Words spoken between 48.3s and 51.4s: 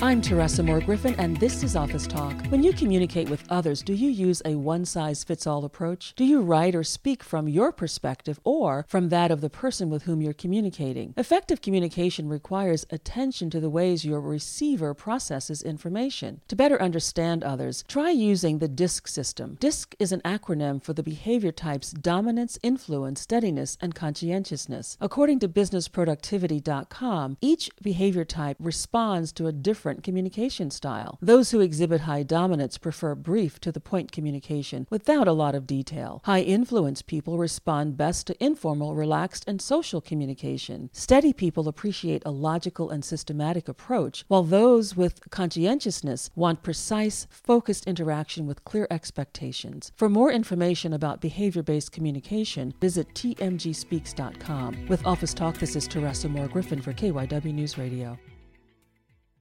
with clear expectations. For more information about